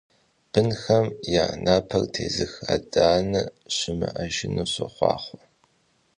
Бынхэм 0.51 1.05
я 1.43 1.45
напэр 1.65 2.03
тезых 2.13 2.53
адэ-анэ 2.73 3.41
щымыӀэжыну 3.75 4.67
сохъуахъуэ! 4.73 5.43